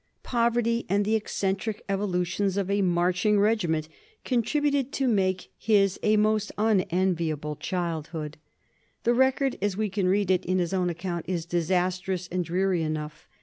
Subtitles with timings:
[0.23, 3.87] Poverty and the eccentric evolutions of a marching regiment
[4.25, 8.37] contributed to make his a most unenviable childhood.
[9.03, 12.81] The record, as we can read it in his own account, is disastrous and dreary
[12.81, 13.27] enough.